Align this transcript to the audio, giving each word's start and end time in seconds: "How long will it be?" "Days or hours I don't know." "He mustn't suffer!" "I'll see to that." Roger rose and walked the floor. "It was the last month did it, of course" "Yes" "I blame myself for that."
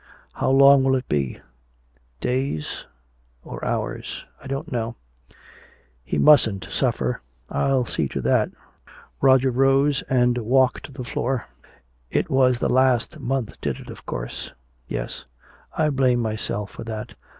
"How 0.33 0.49
long 0.49 0.83
will 0.83 0.95
it 0.95 1.07
be?" 1.07 1.39
"Days 2.21 2.85
or 3.43 3.63
hours 3.63 4.25
I 4.41 4.47
don't 4.47 4.71
know." 4.71 4.95
"He 6.03 6.17
mustn't 6.17 6.63
suffer!" 6.71 7.21
"I'll 7.51 7.85
see 7.85 8.07
to 8.07 8.21
that." 8.21 8.49
Roger 9.21 9.51
rose 9.51 10.01
and 10.09 10.39
walked 10.39 10.91
the 10.95 11.03
floor. 11.03 11.45
"It 12.09 12.31
was 12.31 12.57
the 12.57 12.67
last 12.67 13.19
month 13.19 13.61
did 13.61 13.77
it, 13.79 13.91
of 13.91 14.07
course" 14.07 14.51
"Yes" 14.87 15.25
"I 15.77 15.91
blame 15.91 16.19
myself 16.19 16.71
for 16.71 16.83
that." 16.85 17.13